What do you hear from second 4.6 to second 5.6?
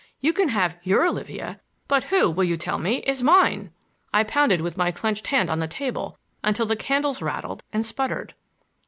with my clenched hand on